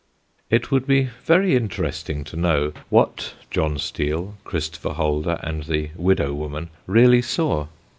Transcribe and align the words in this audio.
It 0.49 0.71
would 0.71 0.87
be 0.87 1.09
very 1.25 1.55
interesting 1.55 2.23
to 2.23 2.35
know 2.35 2.73
what 2.89 3.35
John 3.51 3.77
Steele, 3.77 4.33
Christopher 4.45 4.93
Holder, 4.93 5.39
and 5.43 5.65
the 5.65 5.91
widow 5.95 6.33
woman 6.33 6.69
really 6.87 7.21
saw. 7.21 7.67